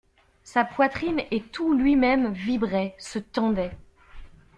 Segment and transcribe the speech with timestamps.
[0.43, 3.77] Sa poitrine et tout lui-même vibraient, se tendaient.